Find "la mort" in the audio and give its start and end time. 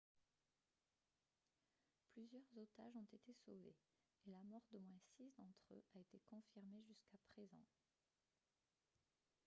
4.31-4.63